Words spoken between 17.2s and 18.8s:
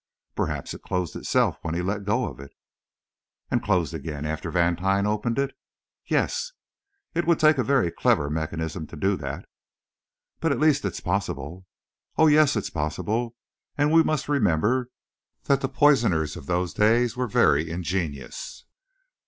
very ingenious.